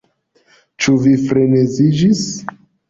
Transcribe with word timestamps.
Ĉu 0.85 0.95
vi 1.03 1.15
freneziĝis? 1.27 2.27